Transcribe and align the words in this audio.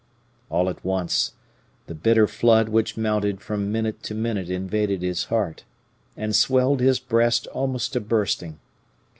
All 0.49 0.67
at 0.67 0.83
once 0.83 1.33
the 1.85 1.93
bitter 1.93 2.25
flood 2.25 2.69
which 2.69 2.97
mounted 2.97 3.39
from 3.39 3.71
minute 3.71 4.01
to 4.05 4.15
minute 4.15 4.49
invaded 4.49 5.03
his 5.03 5.25
heart, 5.25 5.63
and 6.17 6.35
swelled 6.35 6.79
his 6.79 6.97
breast 6.97 7.45
almost 7.53 7.93
to 7.93 7.99
bursting. 8.01 8.57